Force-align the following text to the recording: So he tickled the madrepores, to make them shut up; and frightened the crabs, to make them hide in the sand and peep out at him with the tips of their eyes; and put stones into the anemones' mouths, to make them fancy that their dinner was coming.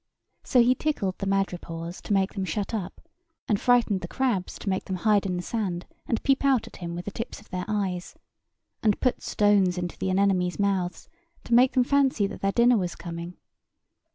So 0.43 0.63
he 0.63 0.73
tickled 0.73 1.19
the 1.19 1.27
madrepores, 1.27 2.01
to 2.01 2.11
make 2.13 2.33
them 2.33 2.43
shut 2.43 2.73
up; 2.73 3.07
and 3.47 3.61
frightened 3.61 4.01
the 4.01 4.07
crabs, 4.07 4.57
to 4.57 4.67
make 4.67 4.85
them 4.85 4.95
hide 4.95 5.27
in 5.27 5.37
the 5.37 5.43
sand 5.43 5.85
and 6.07 6.23
peep 6.23 6.43
out 6.43 6.65
at 6.65 6.77
him 6.77 6.95
with 6.95 7.05
the 7.05 7.11
tips 7.11 7.39
of 7.39 7.51
their 7.51 7.65
eyes; 7.67 8.15
and 8.81 8.99
put 8.99 9.21
stones 9.21 9.77
into 9.77 9.99
the 9.99 10.09
anemones' 10.09 10.57
mouths, 10.57 11.07
to 11.43 11.53
make 11.53 11.73
them 11.73 11.83
fancy 11.83 12.25
that 12.25 12.41
their 12.41 12.51
dinner 12.51 12.77
was 12.79 12.95
coming. 12.95 13.37